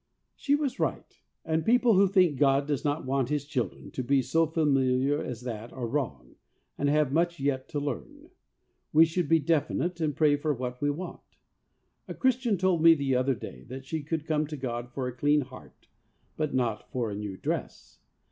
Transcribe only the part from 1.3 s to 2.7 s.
and people who think God